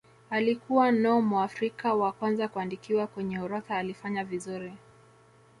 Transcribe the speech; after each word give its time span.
alikuwa 0.29 0.91
no 0.91 1.21
muafrika 1.21 1.93
wa 1.93 2.11
kwanza 2.11 2.47
kuandikwa 2.47 3.07
kwenye 3.07 3.39
orodha 3.39 3.77
alifanya 3.77 4.23
vizuri 4.25 4.73